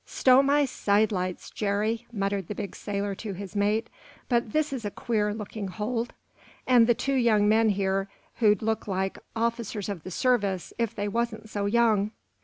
"Stow 0.07 0.41
my 0.41 0.65
sidelights, 0.65 1.51
Jerry," 1.51 2.07
muttered 2.11 2.47
the 2.47 2.55
big 2.55 2.75
sailor 2.75 3.13
to 3.13 3.33
his 3.33 3.55
mate, 3.55 3.87
"but 4.29 4.51
this 4.51 4.73
is 4.73 4.83
a 4.83 4.89
queer 4.89 5.31
looking 5.31 5.67
hold! 5.67 6.13
And 6.65 6.97
two 6.97 7.13
young 7.13 7.47
men 7.47 7.69
here 7.69 8.09
who'd 8.37 8.63
look 8.63 8.87
like 8.87 9.19
officers 9.35 9.89
of 9.89 10.01
the 10.01 10.09
service, 10.09 10.73
if 10.79 10.95
they 10.95 11.07
wasn't 11.07 11.49
so 11.51 11.67
young." 11.67 12.13